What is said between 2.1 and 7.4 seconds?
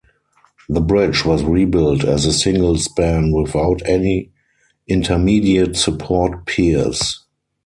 a single span without any intermediate support piers.